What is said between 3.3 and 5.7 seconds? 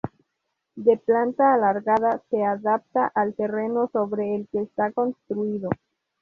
terreno sobre el que está construido.